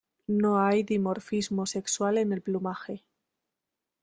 [0.25, 3.05] No hay dimorfismo sexual en el plumaje.